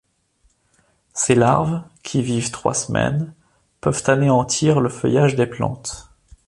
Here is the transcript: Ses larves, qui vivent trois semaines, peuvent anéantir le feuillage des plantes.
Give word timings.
Ses 1.13 1.35
larves, 1.35 1.83
qui 2.01 2.23
vivent 2.23 2.49
trois 2.49 2.73
semaines, 2.73 3.35
peuvent 3.81 4.01
anéantir 4.07 4.79
le 4.79 4.89
feuillage 4.89 5.35
des 5.35 5.45
plantes. 5.45 6.09